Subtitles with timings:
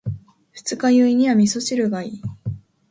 [0.53, 2.21] 二日酔いには味噌汁がいい。